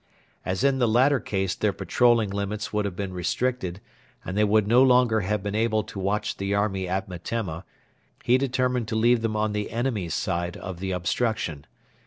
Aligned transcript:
As 0.43 0.63
in 0.63 0.79
the 0.79 0.87
latter 0.87 1.19
case 1.19 1.53
their 1.53 1.71
patrolling 1.73 2.31
limits 2.31 2.73
would 2.73 2.85
have 2.85 2.95
been 2.95 3.13
restricted, 3.13 3.79
and 4.25 4.35
they 4.35 4.43
would 4.43 4.67
no 4.67 4.81
longer 4.81 5.19
have 5.21 5.43
been 5.43 5.53
able 5.53 5.83
to 5.83 5.99
watch 5.99 6.37
the 6.37 6.55
army 6.55 6.87
at 6.87 7.07
Metemma, 7.07 7.63
he 8.23 8.39
determined 8.39 8.87
to 8.87 8.95
leave 8.95 9.21
them 9.21 9.35
on 9.35 9.51
the 9.53 9.69
enemy's 9.69 10.15
side 10.15 10.57
of 10.57 10.79
the 10.79 10.89
obstruction. 10.89 11.67